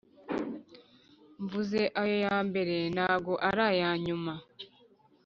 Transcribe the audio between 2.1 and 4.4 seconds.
yambere nago arayanyuma